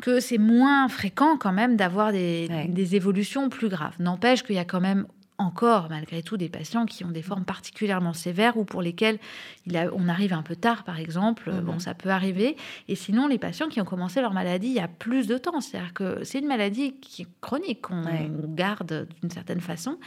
[0.00, 3.94] que c'est moins fréquent quand même d'avoir des, des évolutions plus graves.
[3.98, 5.06] N'empêche qu'il y a quand même
[5.42, 9.18] encore, malgré tout, des patients qui ont des formes particulièrement sévères ou pour lesquelles
[9.66, 11.50] il on arrive un peu tard, par exemple.
[11.50, 11.60] Mhm.
[11.60, 12.56] Bon, ça peut arriver.
[12.88, 15.60] Et sinon, les patients qui ont commencé leur maladie il y a plus de temps.
[15.60, 18.02] C'est-à-dire que c'est une maladie qui est chronique, qu'on
[18.48, 19.98] garde d'une certaine façon.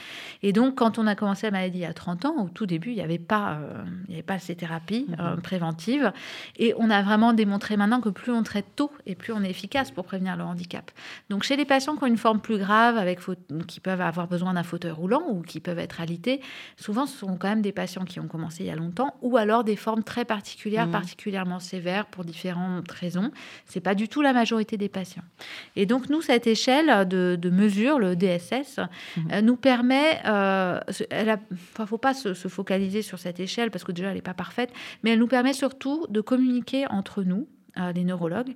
[0.44, 2.66] Et donc, quand on a commencé la maladie il y a 30 ans, au tout
[2.66, 5.16] début, il n'y avait, pas, euh, il avait pas ces thérapies mhm.
[5.20, 6.12] euh, préventives.
[6.58, 9.50] Et on a vraiment démontré maintenant que plus on traite tôt et plus on est
[9.50, 10.92] efficace pour prévenir le handicap.
[11.30, 13.20] Donc, chez les patients qui ont une forme plus grave, avec
[13.68, 16.42] qui peuvent avoir besoin d'un fauteuil roulant, ou qui peuvent être alités,
[16.78, 19.38] souvent ce sont quand même des patients qui ont commencé il y a longtemps ou
[19.38, 20.92] alors des formes très particulières, mmh.
[20.92, 23.32] particulièrement sévères pour différentes raisons.
[23.66, 25.24] C'est pas du tout la majorité des patients.
[25.76, 29.22] Et donc nous, cette échelle de, mesure, le DSS, mmh.
[29.32, 30.80] euh, nous permet, euh,
[31.12, 31.38] il
[31.82, 34.72] ne faut pas se, focaliser sur cette échelle parce que déjà elle n'est pas parfaite,
[35.04, 38.54] mais elle nous permet surtout de communiquer entre nous, euh, les neurologues,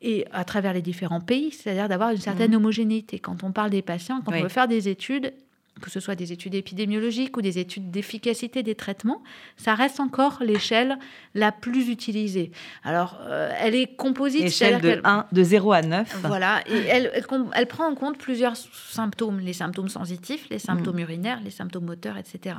[0.00, 2.56] et à travers les différents pays, c'est-à-dire d'avoir une certaine mmh.
[2.56, 3.18] homogénéité.
[3.18, 5.32] Quand on parle des patients, quand on veut faire des études,
[5.80, 9.22] que ce soit des études épidémiologiques ou des études d'efficacité des traitements,
[9.56, 10.98] ça reste encore l'échelle
[11.34, 12.52] la plus utilisée.
[12.84, 14.42] Alors, euh, elle est composite.
[14.42, 16.20] L'échelle de, 1, de 0 à 9.
[16.24, 17.10] Voilà, et elle,
[17.54, 21.00] elle, prend en compte plusieurs symptômes, les symptômes sensitifs, les symptômes mm.
[21.00, 22.56] urinaires, les symptômes moteurs, etc.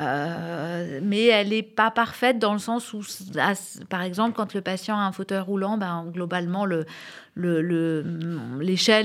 [0.00, 3.02] Euh, mais elle n'est pas parfaite dans le sens où,
[3.88, 6.86] par exemple, quand le patient a un fauteuil roulant, ben, globalement, l'échelle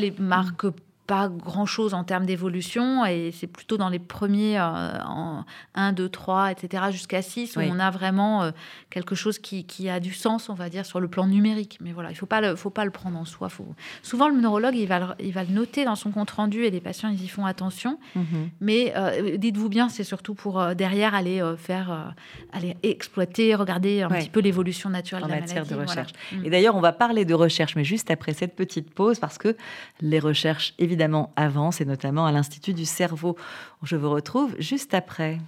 [0.02, 0.66] le, le, marque
[1.06, 5.44] pas grand-chose en termes d'évolution et c'est plutôt dans les premiers euh, en
[5.76, 6.86] 1, 2, 3, etc.
[6.92, 8.52] jusqu'à 6 où on a vraiment euh,
[8.90, 11.78] quelque chose qui, qui, a du sens, on va dire, sur le plan numérique.
[11.82, 13.50] Mais voilà, il ne faut, pas le, faut pas le prendre en soi.
[13.50, 13.68] Faut...
[14.02, 16.80] Souvent, le neurologue, il va le, il va le noter dans son compte-rendu et les
[16.80, 18.00] patients, ils y font attention.
[18.16, 18.50] Mhm.
[18.62, 22.14] Mais euh, dites-vous bien, c'est surtout pour derrière aller faire,
[22.54, 26.12] aller exploiter, regarder un petit peu l'évolution naturelle en de la matière de recherche.
[26.46, 29.58] Et d'ailleurs, on va parler de recherche, mais juste après cette petite pause, parce que
[30.00, 33.36] les recherches, évidemment, évidemment avance, et notamment à l'Institut du cerveau.
[33.82, 35.40] Je vous retrouve juste après.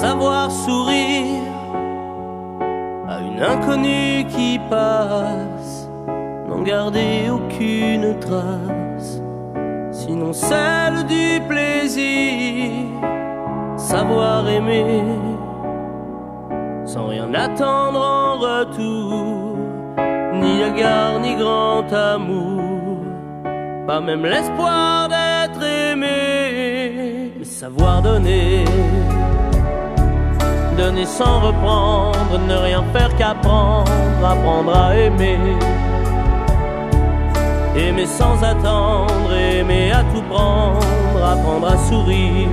[0.00, 1.42] Savoir sourire
[3.08, 5.88] à une inconnue qui passe,
[6.48, 8.85] n'en garder aucune trace
[10.06, 12.70] sinon celle du plaisir,
[13.76, 15.02] savoir aimer,
[16.84, 19.56] sans rien attendre en retour,
[20.40, 23.02] ni égard ni grand amour,
[23.86, 28.64] pas même l'espoir d'être aimé, mais savoir donner.
[30.76, 33.90] Donner sans reprendre, ne rien faire qu'apprendre,
[34.22, 35.38] apprendre à aimer
[37.76, 39.25] Aimer sans attendre,
[39.58, 40.80] aimer à tout prendre,
[41.24, 42.48] apprendre à sourire.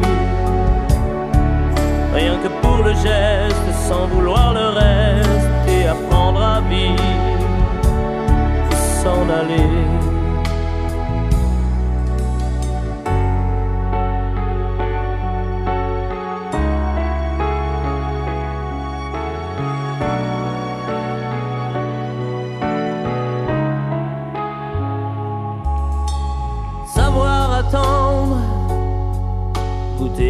[2.13, 7.23] Rien que pour le geste, sans vouloir le reste, et apprendre à vivre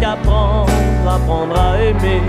[0.00, 0.72] qu'apprendre,
[1.06, 2.22] apprendre à aimer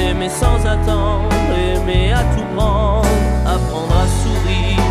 [0.00, 3.06] aimer sans attendre, aimer à tout prendre,
[3.46, 4.84] apprendre à sourire.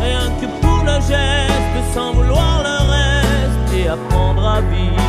[0.00, 5.00] Rien que pour le geste, sans vouloir le reste, et apprendre à vivre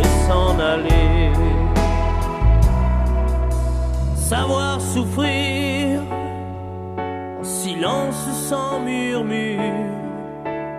[0.00, 1.32] et s'en aller.
[4.16, 6.00] Savoir souffrir
[7.40, 9.60] en silence sans murmure,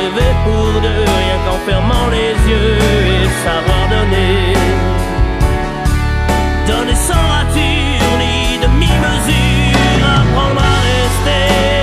[0.00, 2.78] rêver pour deux, rien qu'en fermant les yeux
[3.14, 4.54] et savoir donner.
[6.66, 11.79] Donner sans rature ni demi-mesure, apprendre à rester.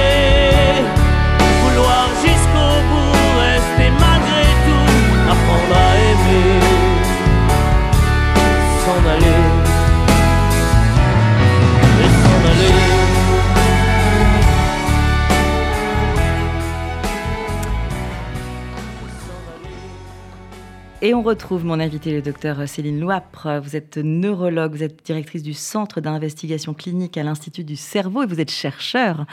[21.08, 23.62] Et on retrouve mon invité, le docteur Céline Loapre.
[23.64, 28.26] Vous êtes neurologue, vous êtes directrice du Centre d'investigation clinique à l'Institut du cerveau et
[28.26, 29.26] vous êtes chercheur.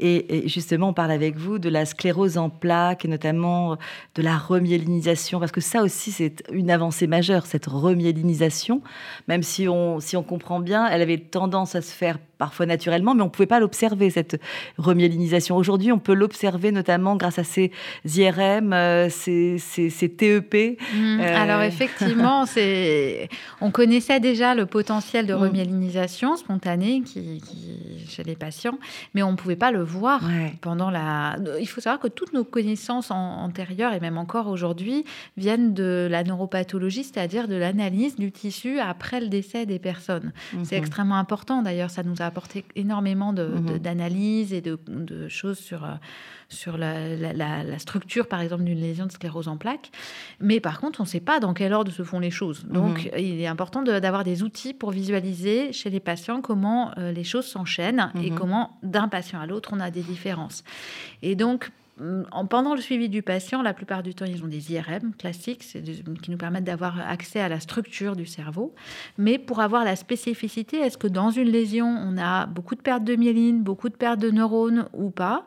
[0.00, 3.76] Et, et justement, on parle avec vous de la sclérose en plaques et notamment
[4.14, 8.82] de la remyélinisation, parce que ça aussi, c'est une avancée majeure, cette remyélinisation.
[9.28, 13.14] Même si on, si on comprend bien, elle avait tendance à se faire parfois naturellement,
[13.14, 14.40] mais on ne pouvait pas l'observer, cette
[14.76, 15.56] remyélinisation.
[15.56, 17.70] Aujourd'hui, on peut l'observer notamment grâce à ces
[18.04, 20.52] IRM, euh, ces, ces, ces TEP.
[20.92, 22.44] Mmh, Euh, Alors effectivement,
[23.60, 25.38] on connaissait déjà le potentiel de Mm.
[25.38, 28.78] remyélinisation spontanée qui, qui- chez les patients,
[29.14, 30.54] mais on ne pouvait pas le voir Ouais.
[30.60, 31.36] pendant la.
[31.60, 35.04] Il faut savoir que toutes nos connaissances antérieures et même encore aujourd'hui
[35.36, 40.32] viennent de la neuropathologie, c'est-à-dire de l'analyse du tissu après le décès des personnes.
[40.64, 40.82] C'est Mhm.
[40.82, 41.62] extrêmement important.
[41.62, 43.78] D'ailleurs, ça nous a apporté énormément de- Mhm.
[43.78, 45.88] d'analyses et de, de choses sur, euh,
[46.52, 49.90] sur la, la- la- la structure, par exemple, d'une lésion de sclérose en plaques.
[50.40, 52.64] Mais par contre, on ne sait pas dans quel ordre se font les choses.
[52.66, 57.12] Donc, il est important de- d'avoir des outils pour visualiser chez les patients comment euh,
[57.12, 58.38] les choses s'enchaînent et Mhm.
[58.38, 60.62] comment d'un patient à l'autre, on a des différences.
[61.22, 61.70] Et donc,
[62.32, 65.60] en- pendant le suivi du patient, la plupart du temps, ils ont des IRM classiques
[66.22, 68.74] qui nous permettent d'avoir accès à la structure du cerveau.
[69.18, 73.04] Mais pour avoir la spécificité, est-ce que dans une lésion, on a beaucoup de pertes
[73.04, 75.44] de myéline, beaucoup de pertes de neurones ou pas,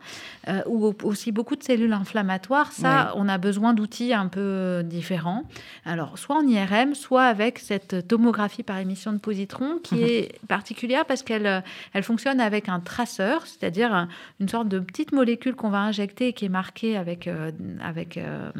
[0.47, 4.83] euh, ou au- aussi beaucoup de cellules inflammatoires, ça, on a besoin d'outils un peu
[4.83, 5.43] différents.
[5.85, 10.03] Alors, soit en IRM, soit avec cette tomographie par émission de positrons qui Mhm.
[10.03, 11.61] est particulière parce qu'elle euh,
[11.93, 14.07] elle fonctionne avec un traceur, c'est-à-dire un-
[14.39, 17.51] une sorte de petite molécule qu'on va injecter et qui est marquée avec, euh,
[17.83, 18.51] avec euh,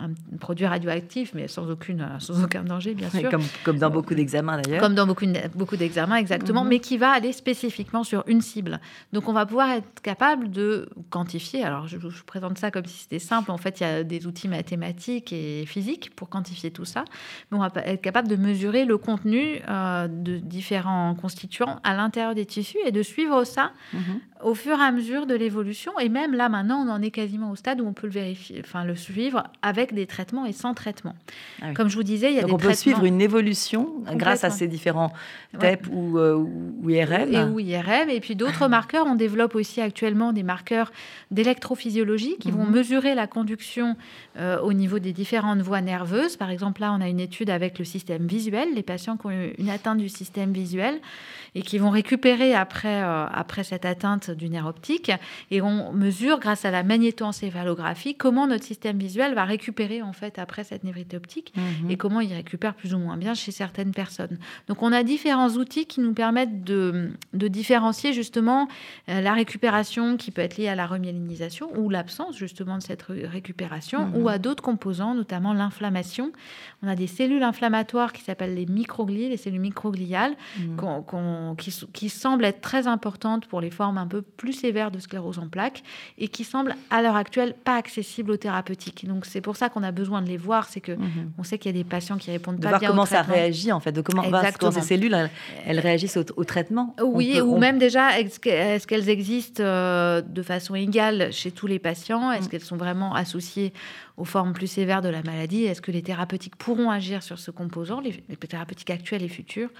[0.00, 3.30] un produit radioactif, mais sans, aucune, sans aucun danger, bien sûr.
[3.30, 4.80] Comme, comme dans beaucoup d'examens d'ailleurs.
[4.80, 6.68] Comme dans beaucoup, beaucoup d'examens, exactement, Mhm.
[6.70, 8.80] mais qui va aller spécifiquement sur une cible.
[9.12, 11.62] Donc, on va pouvoir être capable de quantifier.
[11.64, 13.50] Alors, je, je vous présente ça comme si c'était simple.
[13.50, 17.04] En fait, il y a des outils mathématiques et physiques pour quantifier tout ça.
[17.50, 22.34] Mais on va être capable de mesurer le contenu euh, de différents constituants à l'intérieur
[22.34, 24.20] des tissus et de suivre ça Mhm.
[24.44, 25.98] Au fur et à mesure de l'évolution.
[25.98, 28.60] Et même là, maintenant, on en est quasiment au stade où on peut le vérifier,
[28.62, 31.14] enfin le suivre avec des traitements et sans traitement.
[31.62, 33.90] Ah Comme je vous disais, il y a Donc des on peut suivre une évolution
[34.12, 35.12] grâce à ces différents
[35.58, 37.32] TEP ou, euh, ou, IRM.
[37.32, 38.10] Et, ou IRM.
[38.10, 39.06] Et puis d'autres marqueurs.
[39.06, 40.92] On développe aussi actuellement des marqueurs
[41.30, 42.72] d'électrophysiologie qui vont mhm.
[42.72, 43.96] mesurer la conduction
[44.36, 46.36] euh, au niveau des différentes voies nerveuses.
[46.36, 49.30] Par exemple, là, on a une étude avec le système visuel, les patients qui ont
[49.30, 51.00] eu une atteinte du système visuel
[51.54, 55.12] et qui vont récupérer après, euh, après cette atteinte du nerf optique.
[55.50, 60.38] Et on mesure, grâce à la magnétoencéphalographie, comment notre système visuel va récupérer en fait
[60.38, 61.90] après cette névrite optique mhm.
[61.90, 64.38] et comment il récupère plus ou moins bien chez certaines personnes.
[64.68, 68.68] Donc on a différents outils qui nous permettent de, de différencier justement
[69.08, 73.02] euh, la récupération qui peut être liée à la remyélinisation ou l'absence justement de cette
[73.02, 74.28] récupération ou mhm.
[74.28, 76.32] à d'autres composants, notamment l'inflammation.
[76.82, 80.34] On a des cellules inflammatoires qui s'appellent les microglies, les cellules microgliales,
[81.54, 85.38] qui, qui, semblent être très importantes pour les formes un peu plus sévères de sclérose
[85.38, 85.82] en plaques
[86.18, 89.06] et qui semblent à l'heure actuelle pas accessibles aux thérapeutiques.
[89.06, 91.32] Donc c'est pour ça qu'on a besoin de les voir, c'est que mhm.
[91.38, 93.22] on sait qu'il y a des patients qui répondent de pas voir bien comment ça
[93.22, 94.22] réagit en fait, de comment,
[94.58, 95.16] comment ces cellules
[95.66, 96.94] elles, réagissent au, traitement.
[97.02, 102.32] Oui, ou même déjà est-ce qu'elles existent euh, de façon égale chez tous les patients?
[102.32, 102.48] Est-ce mm.
[102.48, 103.72] qu'elles sont vraiment associées
[104.16, 107.50] aux formes plus sévères de la maladie Est-ce que les thérapeutiques pourront agir sur ce
[107.50, 109.70] composant, les, thérapeutiques actuelles et futures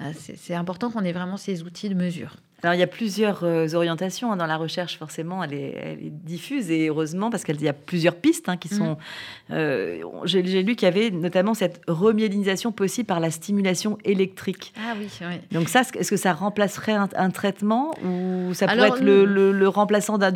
[0.00, 2.36] euh, C'est important qu'on ait vraiment ces outils de mesure.
[2.62, 6.70] Alors, il y a plusieurs euh, orientations hein, dans la recherche, forcément, elle est, diffuse
[6.70, 8.78] et heureusement parce qu'il y a plusieurs pistes hein, qui mm.
[8.78, 8.96] sont.
[9.50, 14.72] Euh, j'ai lu qu'il y avait notamment cette remyélinisation possible par la stimulation électrique.
[14.78, 15.40] Ah oui, oui.
[15.52, 20.32] Donc, ça, est-ce que ça remplacerait un, traitement ou ça pourrait être le, remplaçant d'un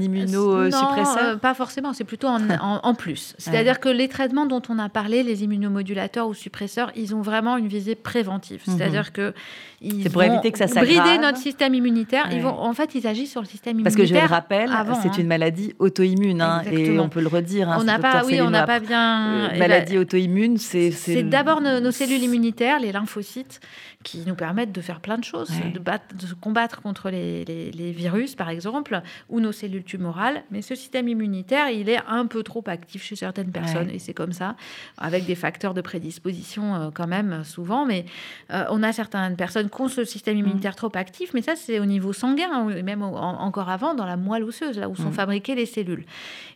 [0.00, 3.34] immunosuppresseur Non, pas forcément, c'est plutôt en, plus.
[3.38, 7.56] C'est-à-dire que les traitements dont on a parlé, les immunomodulateurs ou suppresseurs, ils ont vraiment
[7.56, 8.62] une visée préventive.
[8.66, 8.76] Mhm.
[8.76, 9.34] C'est-à-dire que.
[9.80, 11.20] C'est pour éviter que ça s'aggrave.
[11.20, 12.28] notre système immunitaire.
[12.32, 13.96] Ils vont, en fait, ils agissent sur le système immunitaire.
[13.96, 14.70] Parce que je le rappelle,
[15.02, 15.12] c'est hein.
[15.18, 17.68] une maladie auto-immune, hein, et on peut le redire.
[17.70, 19.50] Hein, on n'a pas, oui, on n'a pas bien.
[19.52, 20.90] Euh, maladie auto-immune, c'est.
[20.90, 23.60] C'est d'abord nos, cellules immunitaires, les lymphocytes,
[24.04, 27.92] qui nous permettent de faire plein de choses, de, battre, de combattre contre les, les,
[27.92, 30.44] virus, par exemple, ou nos cellules tumorales.
[30.52, 34.14] Mais ce système immunitaire, il est un peu trop actif chez certaines personnes, et c'est
[34.14, 34.54] comme ça,
[34.98, 37.86] avec des facteurs de prédisposition euh, quand même souvent.
[37.86, 38.04] Mais
[38.52, 40.40] euh, on a certaines personnes qui ont ce système mm.
[40.40, 44.16] immunitaire trop actif, mais ça, c'est au niveau sanguin, hein, même encore avant, dans la
[44.16, 45.12] moelle osseuse, là où sont mm.
[45.12, 46.04] fabriquées les cellules.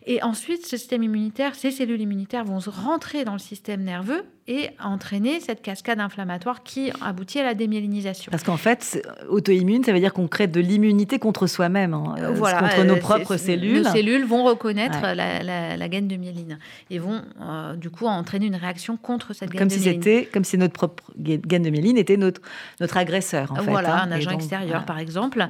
[0.07, 4.71] Et ensuite, ce système immunitaire, ces cellules immunitaires vont rentrer dans le système nerveux et
[4.83, 8.31] entraîner cette cascade inflammatoire qui aboutit à la démyélinisation.
[8.31, 12.33] Parce qu'en fait, auto-immune, ça veut dire qu'on crée de l'immunité contre soi-même, hein, euh,
[12.33, 13.83] voilà, contre nos propres cellules.
[13.83, 16.59] Nos cellules vont reconnaître la, gaine de myéline
[16.91, 20.03] et vont euh, du coup entraîner une réaction contre cette gaine comme de si myéline.
[20.03, 22.41] C'était, comme si notre propre gaine de myéline était notre,
[22.81, 23.53] notre agresseur.
[23.53, 25.47] En voilà, fait, hein, un agent extérieur par exemple.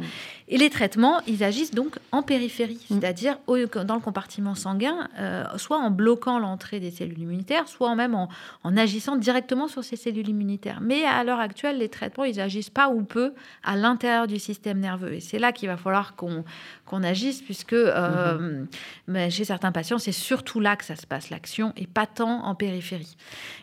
[0.48, 3.00] Et les traitements, ils agissent donc en périphérie, mm.
[3.00, 8.14] c'est-à-dire dans le compartiment sanguin, euh, soit en bloquant l'entrée des cellules immunitaires, soit même
[8.14, 8.28] en,
[8.64, 10.81] en agissant directement sur ces cellules immunitaires.
[10.81, 14.79] Mais à l'heure actuelle, les traitements, ils agissent pas ou peu à l'intérieur du système
[14.79, 15.14] nerveux.
[15.14, 16.45] Et c'est là qu'il va falloir qu'on
[16.92, 18.66] qu'on agisse, puisque euh,
[19.09, 19.31] mm-hmm.
[19.31, 22.55] chez certains patients, c'est surtout là que ça se passe, l'action, et pas tant en
[22.55, 23.16] périphérie.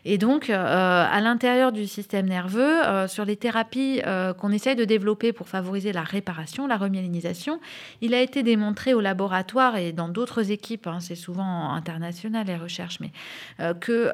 [0.03, 4.01] Et donc, euh, à l'intérieur du système nerveux, euh, sur les thérapies
[4.39, 7.60] qu'on essaye de développer pour favoriser la réparation, la remyélinisation,
[8.01, 12.58] il a été démontré au laboratoire et dans d'autres équipes, hein, c'est souvent international les
[12.58, 13.12] recherches, mais
[13.79, 14.12] que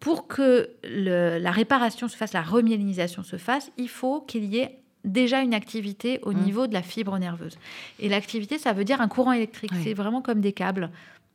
[0.00, 4.78] pour que la réparation se fasse, la remyélinisation se fasse, il faut qu'il y ait
[5.04, 6.40] déjà une activité au mmh.
[6.40, 7.58] niveau de la fibre nerveuse.
[7.98, 9.72] Et l'activité, ça veut dire un courant électrique.
[9.82, 10.90] C'est vraiment comme des câbles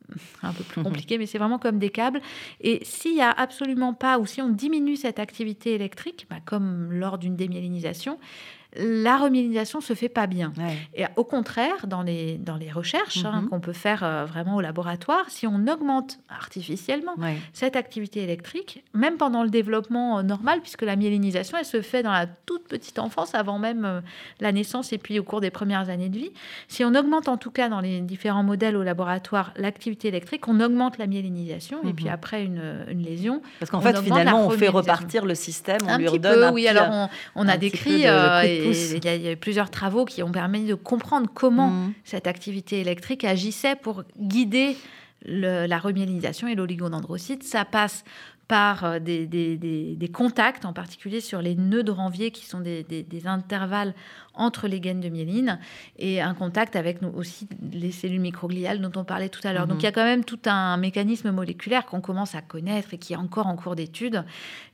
[0.42, 2.20] un peu plus compliqué, mais c'est vraiment comme des câbles.
[2.60, 6.92] Et s'il n'y a absolument pas, ou si on diminue cette activité électrique, bah, comme
[6.92, 8.18] lors d'une démyélinisation,
[8.76, 10.52] la remyélinisation se fait pas bien.
[10.94, 13.48] Et au contraire, dans les, dans les recherches hein, mhm.
[13.48, 17.14] qu'on peut faire euh, vraiment au laboratoire, si on augmente artificiellement
[17.52, 22.02] cette activité électrique, même pendant le développement euh, normal, puisque la myélinisation, elle se fait
[22.02, 24.00] dans la toute petite enfance, avant même euh,
[24.40, 26.32] la naissance et puis au cours des premières années de vie,
[26.68, 30.60] si on augmente en tout cas dans les différents modèles au laboratoire l'activité électrique, on
[30.60, 32.12] augmente la myélinisation et puis mhm.
[32.12, 33.42] après une, une lésion.
[33.60, 36.66] Parce qu'en fait, finalement, on fait repartir le système, on un lui redonne peu, oui,
[36.66, 38.04] alors on, a décrit
[38.64, 41.94] il y, a, plusieurs travaux qui ont permis de comprendre comment mmh.
[42.04, 44.76] cette activité électrique agissait pour guider
[45.26, 47.42] la remyélinisation et l'oligodendrocyte.
[47.42, 48.04] Ça passe
[48.48, 52.86] par euh, des, contacts, en particulier sur les nœuds de Ranvier, qui sont des,
[53.24, 53.94] intervalles
[54.36, 55.58] entre les gaines de myéline
[55.98, 59.66] et un contact avec nous aussi les cellules microgliales dont on parlait tout à l'heure.
[59.66, 59.80] Donc mhm.
[59.80, 63.12] il y a quand même tout un mécanisme moléculaire qu'on commence à connaître et qui
[63.12, 64.24] est encore en cours d'étude,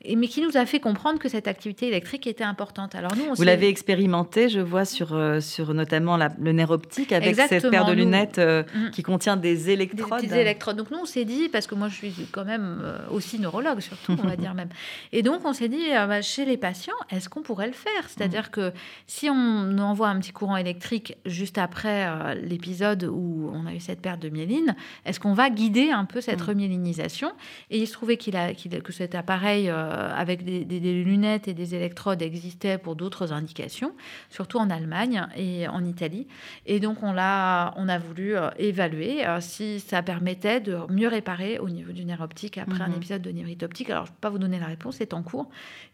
[0.05, 2.95] mais qui nous a fait comprendre que cette activité électrique était importante.
[2.95, 7.37] Alors nous, vous l'avez expérimenté, je vois sur euh, sur notamment le nerf optique avec
[7.37, 8.91] cette paire de lunettes euh, mhm.
[8.91, 10.23] qui contient des électrodes.
[10.23, 10.77] Des, électrodes.
[10.77, 13.81] Donc nous on s'est dit parce que moi je suis quand même euh, aussi neurologue
[13.81, 14.69] surtout, on va dire même.
[15.13, 18.09] Et donc on s'est dit bah, chez les patients, est-ce qu'on pourrait le faire?
[18.09, 18.51] C'est-à-dire mhm.
[18.51, 18.73] que
[19.07, 24.01] si on envoie un petit courant électrique juste après l'épisode où on a eu cette
[24.01, 24.75] perte de myéline,
[25.05, 26.45] est-ce qu'on va guider un peu cette mm.
[26.45, 27.33] remyélinisation?
[27.71, 31.75] Et il se trouvait qu'il a, que cet appareil euh, avec des, lunettes et des
[31.75, 33.93] électrodes existait pour d'autres indications,
[34.29, 36.27] surtout en Allemagne et en Italie.
[36.67, 41.09] Et donc on, a, on a voulu euh, évaluer euh, si ça permettait de mieux
[41.09, 42.97] réparer au niveau du nerf optique après un mm-hmm.
[42.97, 43.91] épisode de névrite optique.
[43.91, 45.49] Alors je ne peux pas vous donner la réponse, c'est en cours.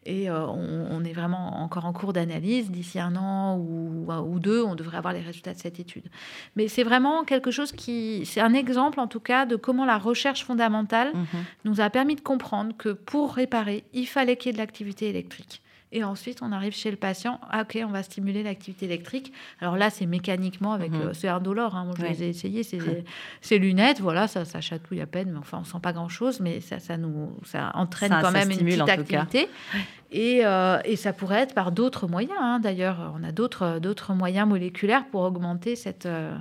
[0.04, 2.70] Et on, on, est vraiment encore en cours d'analyse.
[2.70, 6.04] D'ici un an ou, ou deux, on devrait avoir les résultats de cette étude.
[6.56, 8.26] Mais c'est vraiment quelque chose qui...
[8.26, 11.44] C'est un exemple en tout cas de comment la recherche fondamentale mhm.
[11.64, 15.08] nous a permis de comprendre que pour réparer, il fallait qu'il y ait de l'activité
[15.08, 15.62] électrique.
[15.92, 17.40] Et ensuite, on arrive chez le patient.
[17.48, 19.32] Ah, ok, on va stimuler l'activité électrique.
[19.60, 20.90] Alors là, c'est mécaniquement avec.
[20.90, 21.00] Mhm.
[21.00, 21.76] Euh, c'est indolore.
[21.76, 21.84] Hein.
[21.84, 22.64] Moi, je les ai essayés.
[22.64, 26.40] Ces lunettes, voilà, ça, ça chatouille à peine, mais enfin, on sent pas grand chose.
[26.40, 29.48] Mais ça, ça nous, ça entraîne quand même une petite activité.
[30.10, 32.38] Et, euh, et, ça pourrait être par d'autres moyens.
[32.40, 32.60] Hein.
[32.60, 36.36] D'ailleurs, on a d'autres, d'autres moyens moléculaires pour augmenter cette, euh,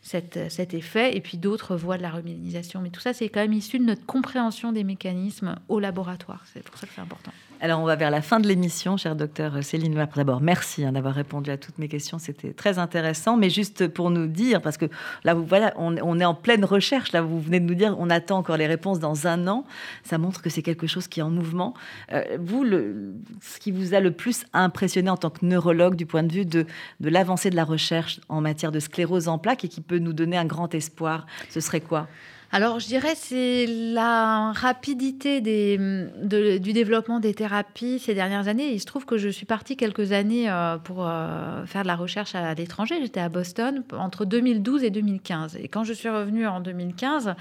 [0.00, 1.16] cette, cet effet.
[1.16, 2.80] Et puis d'autres voies de la remyélinisation.
[2.80, 6.42] Mais tout ça, c'est quand même issu de notre compréhension des mécanismes au laboratoire.
[6.52, 7.32] C'est pour ça que c'est important.
[7.64, 9.94] Alors, on va vers la fin de l'émission, cher docteur Céline.
[10.16, 12.18] D'abord, merci hein, d'avoir répondu à toutes mes questions.
[12.18, 13.36] C'était très intéressant.
[13.36, 14.86] Mais juste pour nous dire, parce que
[15.22, 17.12] là, vous, voilà, on, est en pleine recherche.
[17.12, 19.64] Là, vous venez de nous dire, on attend encore les réponses dans un an.
[20.02, 21.72] Ça montre que c'est quelque chose qui est en mouvement.
[22.10, 26.24] Euh, vous, ce qui vous a le plus impressionné en tant que neurologue du point
[26.24, 26.66] de vue de
[27.00, 30.36] l'avancée de la recherche en matière de sclérose en plaques et qui peut nous donner
[30.36, 32.08] un grand espoir, ce serait quoi?
[32.54, 38.74] Alors, je dirais c'est la rapidité du développement des thérapies ces dernières années.
[38.74, 41.96] Il se trouve que je suis partie quelques années euh, pour euh, faire de la
[41.96, 42.96] recherche à l'étranger.
[43.00, 45.56] J'étais à Boston entre 2012 et 2015.
[45.56, 47.34] Et quand je suis revenue en 2015,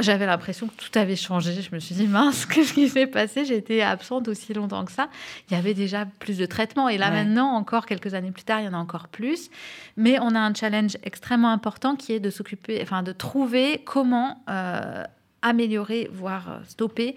[0.00, 1.60] j'avais l'impression que tout avait changé.
[1.60, 3.50] Je me suis dit, mince, qu'est-ce qui s'est passé?
[3.52, 5.08] Été absente aussi longtemps que ça.
[5.50, 6.88] Il y avait déjà plus de traitements.
[6.88, 9.50] Et là, maintenant, encore quelques années plus tard, il y en a encore plus.
[9.96, 14.42] Mais on a un challenge extrêmement important qui est de s'occuper, enfin, de trouver comment
[14.48, 15.04] euh,
[15.42, 17.16] améliorer, voire euh, stopper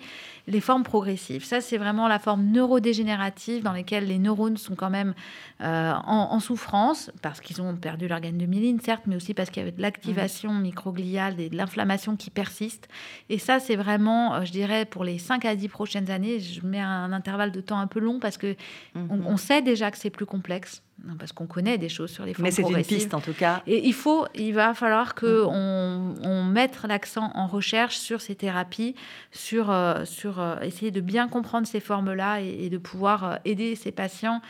[0.51, 1.45] les formes progressives.
[1.45, 5.13] Ça, c'est vraiment la forme neurodégénérative dans laquelle les neurones sont quand même
[5.61, 9.61] euh, en, souffrance parce qu'ils ont perdu l'organe de myéline, certes, mais aussi parce qu'il
[9.61, 10.61] y avait de l'activation mmh.
[10.61, 12.89] microgliale et de l'inflammation qui persiste.
[13.29, 16.65] Et ça, c'est vraiment, euh, je dirais, pour les 5 à 10 prochaines années, je
[16.65, 18.55] mets un intervalle de temps un peu long parce que
[18.95, 19.25] mmh.
[19.25, 20.83] on sait déjà que c'est plus complexe
[21.17, 23.63] parce qu'on connaît des choses sur les formes Mais c'est une piste en tout cas.
[23.67, 26.25] Et il faut, il va falloir que mm.
[26.25, 28.95] on, mette l'accent en recherche sur ces thérapies,
[29.31, 33.75] sur, euh, sur euh, essayer de bien comprendre ces formes-là et, de pouvoir euh, aider
[33.75, 34.41] ces patients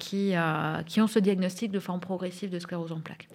[0.00, 0.34] qui,
[0.86, 3.28] qui ont ce diagnostic de forme progressive de sclérose en plaques.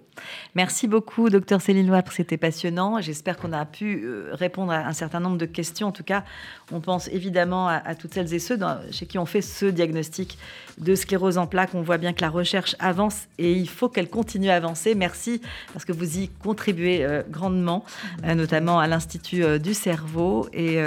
[0.54, 3.00] Merci beaucoup, docteur Céline Loire, c'était passionnant.
[3.00, 5.88] J'espère qu'on a pu euh, répondre à un certain nombre de questions.
[5.88, 6.24] En tout cas,
[6.72, 8.58] on pense évidemment à, toutes celles et ceux
[8.90, 10.38] chez qui on fait ce diagnostic
[10.78, 11.74] de sclérose en plaques.
[11.74, 14.94] On voit bien que la recherche avance et il faut qu'elle continue à avancer.
[14.94, 15.40] Merci
[15.72, 17.84] parce que vous y contribuez euh, grandement,
[18.24, 20.48] euh, notamment à l'Institut du cerveau.
[20.52, 20.80] Et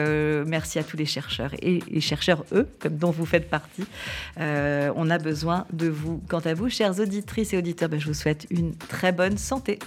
[0.45, 3.85] merci à tous les chercheurs et chercheurs, eux, comme dont vous faites partie.
[4.37, 6.21] on a besoin de vous.
[6.27, 9.37] Quant à vous, chères auditrices et auditeurs, ben, je vous souhaite une très bonne bonne
[9.37, 9.79] santé.